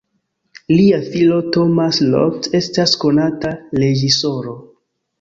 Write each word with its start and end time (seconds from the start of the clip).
Lia 0.71 1.01
filo 1.09 1.37
Thomas 1.59 2.01
Roth 2.15 2.51
estas 2.63 2.97
konata 3.07 3.57
reĝisoro. 3.85 4.61